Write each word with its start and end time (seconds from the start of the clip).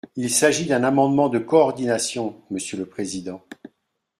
Il 0.15 0.31
s’agit 0.31 0.65
d’un 0.65 0.83
amendement 0.83 1.29
de 1.29 1.37
coordination, 1.37 2.35
monsieur 2.49 2.75
le 2.75 2.87
président. 2.87 3.43